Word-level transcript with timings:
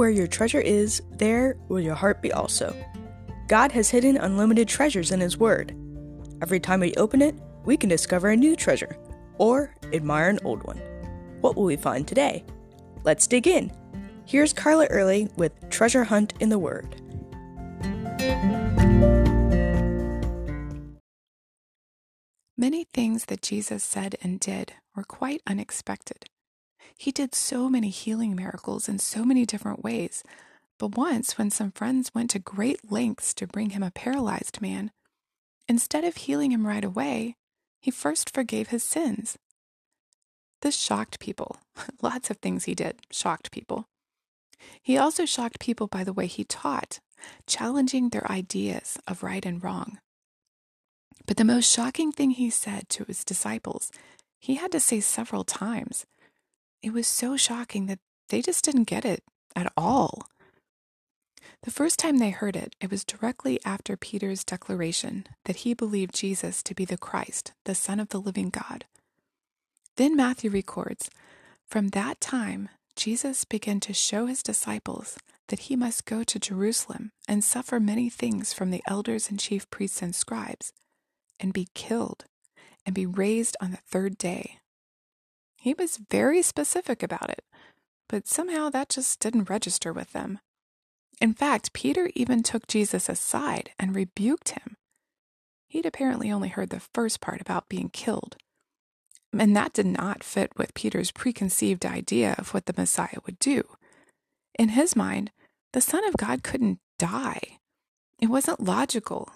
Where 0.00 0.08
your 0.08 0.28
treasure 0.28 0.62
is, 0.62 1.02
there 1.18 1.58
will 1.68 1.78
your 1.78 1.94
heart 1.94 2.22
be 2.22 2.32
also. 2.32 2.74
God 3.48 3.70
has 3.72 3.90
hidden 3.90 4.16
unlimited 4.16 4.66
treasures 4.66 5.10
in 5.10 5.20
His 5.20 5.36
Word. 5.36 5.76
Every 6.40 6.58
time 6.58 6.80
we 6.80 6.94
open 6.94 7.20
it, 7.20 7.34
we 7.66 7.76
can 7.76 7.90
discover 7.90 8.30
a 8.30 8.36
new 8.36 8.56
treasure 8.56 8.96
or 9.36 9.76
admire 9.92 10.30
an 10.30 10.38
old 10.42 10.62
one. 10.62 10.78
What 11.42 11.54
will 11.54 11.64
we 11.64 11.76
find 11.76 12.08
today? 12.08 12.46
Let's 13.04 13.26
dig 13.26 13.46
in. 13.46 13.70
Here's 14.24 14.54
Carla 14.54 14.86
Early 14.86 15.28
with 15.36 15.52
Treasure 15.68 16.04
Hunt 16.04 16.32
in 16.40 16.48
the 16.48 16.58
Word. 16.58 16.96
Many 22.56 22.84
things 22.84 23.26
that 23.26 23.42
Jesus 23.42 23.84
said 23.84 24.16
and 24.22 24.40
did 24.40 24.72
were 24.96 25.04
quite 25.04 25.42
unexpected. 25.46 26.29
He 26.96 27.12
did 27.12 27.34
so 27.34 27.68
many 27.68 27.90
healing 27.90 28.34
miracles 28.34 28.88
in 28.88 28.98
so 28.98 29.24
many 29.24 29.44
different 29.46 29.82
ways, 29.82 30.22
but 30.78 30.96
once, 30.96 31.36
when 31.36 31.50
some 31.50 31.72
friends 31.72 32.12
went 32.14 32.30
to 32.30 32.38
great 32.38 32.90
lengths 32.90 33.34
to 33.34 33.46
bring 33.46 33.70
him 33.70 33.82
a 33.82 33.90
paralyzed 33.90 34.62
man, 34.62 34.90
instead 35.68 36.04
of 36.04 36.16
healing 36.16 36.52
him 36.52 36.66
right 36.66 36.84
away, 36.84 37.36
he 37.80 37.90
first 37.90 38.32
forgave 38.32 38.68
his 38.68 38.82
sins. 38.82 39.38
This 40.62 40.76
shocked 40.76 41.20
people. 41.20 41.56
Lots 42.02 42.30
of 42.30 42.38
things 42.38 42.64
he 42.64 42.74
did 42.74 43.00
shocked 43.10 43.50
people. 43.50 43.86
He 44.82 44.98
also 44.98 45.24
shocked 45.24 45.60
people 45.60 45.86
by 45.86 46.04
the 46.04 46.12
way 46.12 46.26
he 46.26 46.44
taught, 46.44 47.00
challenging 47.46 48.10
their 48.10 48.30
ideas 48.30 48.98
of 49.06 49.22
right 49.22 49.44
and 49.44 49.62
wrong. 49.62 49.98
But 51.26 51.36
the 51.36 51.44
most 51.44 51.70
shocking 51.72 52.12
thing 52.12 52.30
he 52.30 52.50
said 52.50 52.88
to 52.90 53.04
his 53.04 53.24
disciples, 53.24 53.90
he 54.38 54.56
had 54.56 54.72
to 54.72 54.80
say 54.80 55.00
several 55.00 55.44
times. 55.44 56.06
It 56.82 56.92
was 56.92 57.06
so 57.06 57.36
shocking 57.36 57.86
that 57.86 57.98
they 58.28 58.40
just 58.40 58.64
didn't 58.64 58.84
get 58.84 59.04
it 59.04 59.22
at 59.54 59.72
all. 59.76 60.26
The 61.62 61.70
first 61.70 61.98
time 61.98 62.18
they 62.18 62.30
heard 62.30 62.56
it, 62.56 62.74
it 62.80 62.90
was 62.90 63.04
directly 63.04 63.60
after 63.64 63.96
Peter's 63.96 64.44
declaration 64.44 65.26
that 65.44 65.56
he 65.56 65.74
believed 65.74 66.14
Jesus 66.14 66.62
to 66.62 66.74
be 66.74 66.84
the 66.84 66.96
Christ, 66.96 67.52
the 67.64 67.74
Son 67.74 68.00
of 68.00 68.08
the 68.08 68.20
living 68.20 68.48
God. 68.48 68.86
Then 69.96 70.16
Matthew 70.16 70.50
records 70.50 71.10
From 71.66 71.88
that 71.88 72.20
time, 72.20 72.70
Jesus 72.96 73.44
began 73.44 73.80
to 73.80 73.92
show 73.92 74.26
his 74.26 74.42
disciples 74.42 75.18
that 75.48 75.60
he 75.60 75.76
must 75.76 76.06
go 76.06 76.24
to 76.24 76.38
Jerusalem 76.38 77.12
and 77.28 77.44
suffer 77.44 77.78
many 77.78 78.08
things 78.08 78.52
from 78.52 78.70
the 78.70 78.82
elders 78.86 79.28
and 79.28 79.38
chief 79.38 79.68
priests 79.70 80.00
and 80.00 80.14
scribes 80.14 80.72
and 81.38 81.52
be 81.52 81.68
killed 81.74 82.24
and 82.86 82.94
be 82.94 83.06
raised 83.06 83.56
on 83.60 83.70
the 83.70 83.78
third 83.78 84.16
day. 84.16 84.60
He 85.60 85.74
was 85.74 85.98
very 85.98 86.40
specific 86.40 87.02
about 87.02 87.28
it, 87.28 87.44
but 88.08 88.26
somehow 88.26 88.70
that 88.70 88.88
just 88.88 89.20
didn't 89.20 89.50
register 89.50 89.92
with 89.92 90.14
them. 90.14 90.38
In 91.20 91.34
fact, 91.34 91.74
Peter 91.74 92.10
even 92.14 92.42
took 92.42 92.66
Jesus 92.66 93.10
aside 93.10 93.72
and 93.78 93.94
rebuked 93.94 94.48
him. 94.50 94.78
He'd 95.68 95.84
apparently 95.84 96.32
only 96.32 96.48
heard 96.48 96.70
the 96.70 96.80
first 96.80 97.20
part 97.20 97.42
about 97.42 97.68
being 97.68 97.90
killed. 97.90 98.38
And 99.38 99.54
that 99.54 99.74
did 99.74 99.84
not 99.84 100.24
fit 100.24 100.50
with 100.56 100.72
Peter's 100.72 101.10
preconceived 101.10 101.84
idea 101.84 102.36
of 102.38 102.54
what 102.54 102.64
the 102.64 102.74
Messiah 102.74 103.20
would 103.26 103.38
do. 103.38 103.62
In 104.58 104.70
his 104.70 104.96
mind, 104.96 105.30
the 105.74 105.82
Son 105.82 106.06
of 106.06 106.16
God 106.16 106.42
couldn't 106.42 106.80
die. 106.98 107.58
It 108.18 108.30
wasn't 108.30 108.64
logical. 108.64 109.30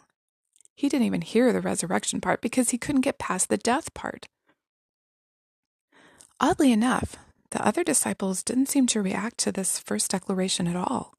He 0.74 0.88
didn't 0.88 1.06
even 1.06 1.20
hear 1.20 1.52
the 1.52 1.60
resurrection 1.60 2.22
part 2.22 2.40
because 2.40 2.70
he 2.70 2.78
couldn't 2.78 3.02
get 3.02 3.18
past 3.18 3.50
the 3.50 3.58
death 3.58 3.92
part. 3.92 4.26
Oddly 6.46 6.72
enough, 6.72 7.16
the 7.52 7.66
other 7.66 7.82
disciples 7.82 8.42
didn't 8.42 8.68
seem 8.68 8.86
to 8.88 9.00
react 9.00 9.38
to 9.38 9.50
this 9.50 9.78
first 9.78 10.10
declaration 10.10 10.68
at 10.68 10.76
all. 10.76 11.14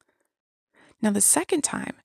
Now, 1.01 1.09
the 1.09 1.19
second 1.19 1.63
time, 1.63 1.95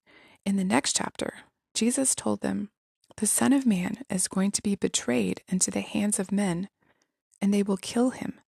in 0.43 0.55
the 0.55 0.63
next 0.63 0.95
chapter, 0.95 1.35
Jesus 1.75 2.15
told 2.15 2.41
them, 2.41 2.71
The 3.17 3.27
Son 3.27 3.53
of 3.53 3.63
Man 3.63 3.99
is 4.09 4.27
going 4.27 4.49
to 4.53 4.63
be 4.63 4.73
betrayed 4.73 5.43
into 5.47 5.69
the 5.69 5.81
hands 5.81 6.17
of 6.17 6.31
men, 6.31 6.67
and 7.39 7.53
they 7.53 7.61
will 7.61 7.77
kill 7.77 8.09
him, 8.09 8.39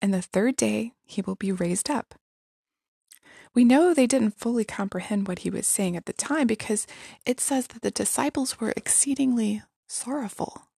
and 0.00 0.14
the 0.14 0.22
third 0.22 0.54
day 0.54 0.92
he 1.04 1.20
will 1.20 1.34
be 1.34 1.50
raised 1.50 1.90
up. 1.90 2.14
We 3.54 3.64
know 3.64 3.92
they 3.92 4.06
didn't 4.06 4.38
fully 4.38 4.64
comprehend 4.64 5.26
what 5.26 5.40
he 5.40 5.50
was 5.50 5.66
saying 5.66 5.96
at 5.96 6.06
the 6.06 6.12
time 6.12 6.46
because 6.46 6.86
it 7.26 7.40
says 7.40 7.66
that 7.66 7.82
the 7.82 7.90
disciples 7.90 8.60
were 8.60 8.72
exceedingly 8.76 9.64
sorrowful. 9.88 10.68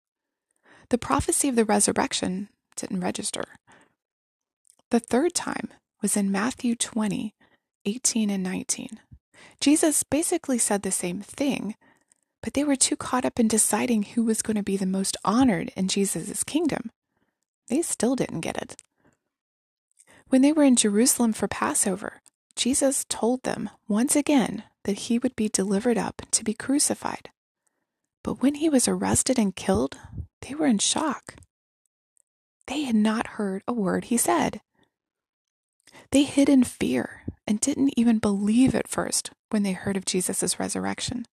The 0.88 0.96
prophecy 0.96 1.50
of 1.50 1.56
the 1.56 1.66
resurrection 1.66 2.48
didn't 2.76 3.00
register. 3.00 3.44
The 4.90 5.00
third 5.00 5.34
time 5.34 5.68
was 6.02 6.16
in 6.16 6.30
Matthew 6.30 6.74
20, 6.74 7.34
18 7.84 8.30
and 8.30 8.42
19. 8.42 9.00
Jesus 9.60 10.02
basically 10.02 10.58
said 10.58 10.82
the 10.82 10.90
same 10.90 11.20
thing, 11.20 11.74
but 12.42 12.54
they 12.54 12.64
were 12.64 12.76
too 12.76 12.96
caught 12.96 13.24
up 13.24 13.40
in 13.40 13.48
deciding 13.48 14.02
who 14.02 14.22
was 14.22 14.42
going 14.42 14.56
to 14.56 14.62
be 14.62 14.76
the 14.76 14.86
most 14.86 15.16
honored 15.24 15.72
in 15.76 15.88
Jesus' 15.88 16.44
kingdom. 16.44 16.90
They 17.68 17.82
still 17.82 18.14
didn't 18.14 18.40
get 18.40 18.60
it. 18.60 18.76
When 20.28 20.42
they 20.42 20.52
were 20.52 20.64
in 20.64 20.76
Jerusalem 20.76 21.32
for 21.32 21.48
Passover, 21.48 22.20
Jesus 22.56 23.04
told 23.08 23.42
them 23.42 23.70
once 23.88 24.14
again 24.14 24.64
that 24.84 24.98
he 25.08 25.18
would 25.18 25.34
be 25.34 25.48
delivered 25.48 25.98
up 25.98 26.22
to 26.30 26.44
be 26.44 26.54
crucified. 26.54 27.30
But 28.22 28.42
when 28.42 28.56
he 28.56 28.68
was 28.68 28.88
arrested 28.88 29.38
and 29.38 29.56
killed, 29.56 29.96
they 30.42 30.54
were 30.54 30.66
in 30.66 30.78
shock. 30.78 31.36
They 32.66 32.82
had 32.82 32.94
not 32.94 33.26
heard 33.38 33.62
a 33.68 33.72
word 33.72 34.06
he 34.06 34.16
said. 34.16 34.60
They 36.10 36.24
hid 36.24 36.48
in 36.48 36.64
fear 36.64 37.22
and 37.46 37.60
didn't 37.60 37.94
even 37.96 38.18
believe 38.18 38.74
at 38.74 38.88
first 38.88 39.30
when 39.50 39.62
they 39.62 39.72
heard 39.72 39.96
of 39.96 40.04
Jesus' 40.04 40.58
resurrection. 40.58 41.26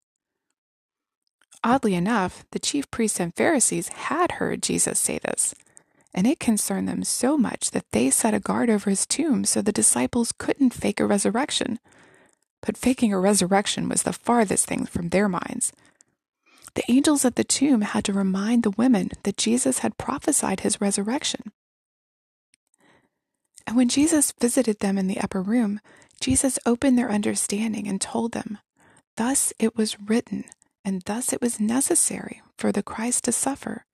Oddly 1.64 1.96
enough, 1.96 2.46
the 2.52 2.60
chief 2.60 2.90
priests 2.92 3.20
and 3.20 3.36
Pharisees 3.36 3.90
had 3.90 4.34
heard 4.34 4.64
Jesus 4.64 5.00
say 5.00 5.20
this 5.20 5.54
and 6.14 6.28
it 6.28 6.40
concerned 6.40 6.88
them 6.88 7.04
so 7.04 7.38
much 7.38 7.72
that 7.72 7.86
they 7.92 8.10
set 8.10 8.34
a 8.34 8.40
guard 8.40 8.70
over 8.70 8.90
his 8.90 9.06
tomb 9.06 9.46
so 9.46 9.62
the 9.62 9.72
disciples 9.72 10.34
couldn't 10.38 10.74
fake 10.74 11.00
a 11.00 11.06
resurrection. 11.06 11.80
But 12.62 12.78
faking 12.78 13.14
a 13.14 13.20
resurrection 13.20 13.88
was 13.88 14.04
the 14.04 14.14
farthest 14.14 14.66
thing 14.66 14.86
from 14.86 15.10
their 15.10 15.30
minds. 15.30 15.72
The 16.76 16.90
angels 16.90 17.26
at 17.26 17.36
the 17.36 17.44
tomb 17.44 17.82
had 17.82 18.06
to 18.06 18.14
remind 18.14 18.64
the 18.64 18.72
women 18.72 19.12
that 19.24 19.38
Jesus 19.38 19.80
had 19.80 19.98
prophesied 19.98 20.62
his 20.62 20.80
resurrection. 20.80 21.52
And 23.68 23.76
when 23.76 23.90
Jesus 23.90 24.34
visited 24.40 24.80
them 24.80 24.98
in 24.98 25.08
the 25.08 25.20
upper 25.20 25.42
room, 25.42 25.80
Jesus 26.20 26.60
opened 26.66 26.98
their 26.98 27.12
understanding 27.12 27.88
and 27.88 28.00
told 28.00 28.32
them, 28.32 28.60
Thus 29.18 29.54
it 29.60 29.76
was 29.76 30.00
written, 30.00 30.46
and 30.86 31.02
thus 31.04 31.34
it 31.34 31.42
was 31.42 31.60
necessary 31.60 32.42
for 32.58 32.72
the 32.72 32.84
Christ 32.84 33.26
to 33.26 33.32
suffer 33.32 33.86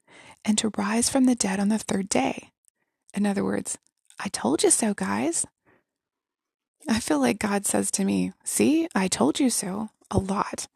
and 0.46 0.58
to 0.58 0.72
rise 0.78 1.10
from 1.10 1.26
the 1.26 1.36
dead 1.36 1.60
on 1.60 1.70
the 1.70 1.78
third 1.78 2.10
day. 2.10 2.52
In 3.14 3.26
other 3.26 3.44
words, 3.44 3.78
I 4.20 4.30
told 4.30 4.64
you 4.64 4.70
so, 4.70 4.94
guys. 4.94 5.46
I 6.88 7.00
feel 7.00 7.20
like 7.20 7.40
God 7.40 7.66
says 7.66 7.92
to 7.92 8.06
me, 8.06 8.34
See, 8.44 8.88
I 8.96 9.08
told 9.08 9.40
you 9.40 9.50
so, 9.50 9.90
a 10.10 10.18
lot. 10.18 10.68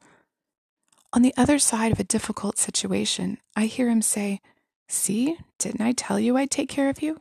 On 1.13 1.21
the 1.21 1.33
other 1.35 1.59
side 1.59 1.91
of 1.91 1.99
a 1.99 2.05
difficult 2.05 2.57
situation, 2.57 3.37
I 3.55 3.65
hear 3.65 3.89
him 3.89 4.01
say, 4.01 4.39
See, 4.87 5.37
didn't 5.59 5.81
I 5.81 5.91
tell 5.91 6.19
you 6.19 6.37
I'd 6.37 6.51
take 6.51 6.69
care 6.69 6.89
of 6.89 7.01
you? 7.01 7.19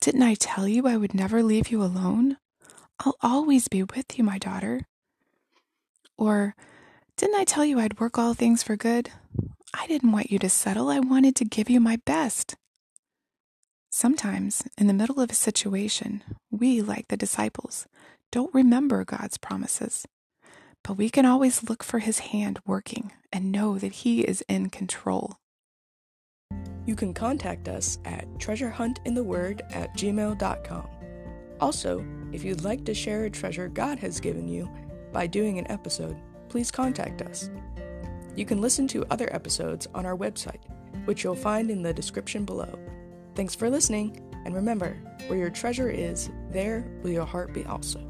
Didn't 0.00 0.22
I 0.22 0.34
tell 0.34 0.66
you 0.66 0.86
I 0.86 0.96
would 0.96 1.14
never 1.14 1.42
leave 1.42 1.68
you 1.68 1.82
alone? 1.82 2.38
I'll 3.00 3.16
always 3.22 3.68
be 3.68 3.82
with 3.82 4.18
you, 4.18 4.24
my 4.24 4.38
daughter. 4.38 4.86
Or, 6.16 6.54
didn't 7.16 7.36
I 7.36 7.44
tell 7.44 7.64
you 7.64 7.78
I'd 7.78 8.00
work 8.00 8.18
all 8.18 8.32
things 8.32 8.62
for 8.62 8.76
good? 8.76 9.10
I 9.74 9.86
didn't 9.86 10.12
want 10.12 10.30
you 10.30 10.38
to 10.38 10.48
settle. 10.48 10.88
I 10.88 10.98
wanted 11.00 11.36
to 11.36 11.44
give 11.44 11.68
you 11.68 11.80
my 11.80 11.98
best. 12.04 12.56
Sometimes, 13.90 14.66
in 14.78 14.86
the 14.86 14.94
middle 14.94 15.20
of 15.20 15.30
a 15.30 15.34
situation, 15.34 16.22
we, 16.50 16.80
like 16.80 17.08
the 17.08 17.16
disciples, 17.16 17.86
don't 18.32 18.54
remember 18.54 19.04
God's 19.04 19.36
promises. 19.38 20.06
But 20.84 20.96
we 20.96 21.10
can 21.10 21.26
always 21.26 21.68
look 21.68 21.82
for 21.82 21.98
His 21.98 22.20
hand 22.20 22.60
working 22.66 23.12
and 23.32 23.52
know 23.52 23.78
that 23.78 23.92
He 23.92 24.20
is 24.22 24.42
in 24.48 24.70
control. 24.70 25.36
You 26.86 26.96
can 26.96 27.12
contact 27.12 27.68
us 27.68 27.98
at 28.04 28.26
treasurehuntintheword 28.38 29.60
at 29.76 29.94
gmail.com. 29.94 30.88
Also, 31.60 32.04
if 32.32 32.44
you'd 32.44 32.64
like 32.64 32.84
to 32.86 32.94
share 32.94 33.24
a 33.24 33.30
treasure 33.30 33.68
God 33.68 33.98
has 33.98 34.20
given 34.20 34.48
you 34.48 34.70
by 35.12 35.26
doing 35.26 35.58
an 35.58 35.70
episode, 35.70 36.16
please 36.48 36.70
contact 36.70 37.20
us. 37.22 37.50
You 38.36 38.46
can 38.46 38.60
listen 38.60 38.86
to 38.88 39.04
other 39.10 39.28
episodes 39.34 39.88
on 39.94 40.06
our 40.06 40.16
website, 40.16 40.62
which 41.04 41.24
you'll 41.24 41.34
find 41.34 41.70
in 41.70 41.82
the 41.82 41.92
description 41.92 42.44
below. 42.44 42.78
Thanks 43.34 43.54
for 43.54 43.68
listening, 43.68 44.22
and 44.44 44.54
remember, 44.54 44.96
where 45.26 45.38
your 45.38 45.50
treasure 45.50 45.90
is, 45.90 46.30
there 46.50 46.88
will 47.02 47.10
your 47.10 47.26
heart 47.26 47.52
be 47.52 47.64
also. 47.66 48.00